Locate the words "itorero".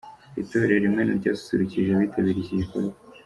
0.41-0.83